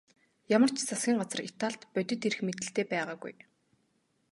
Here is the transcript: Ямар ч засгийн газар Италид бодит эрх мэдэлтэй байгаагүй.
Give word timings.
Ямар 0.55 0.71
ч 0.75 0.77
засгийн 0.89 1.17
газар 1.21 1.39
Италид 1.49 1.81
бодит 1.93 2.21
эрх 2.27 2.39
мэдэлтэй 2.45 2.85
байгаагүй. 2.91 3.33